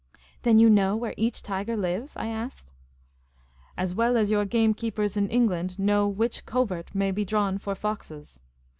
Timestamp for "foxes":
7.75-8.41